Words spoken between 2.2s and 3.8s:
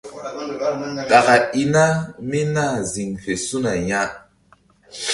mí nah ziŋ fe su̧na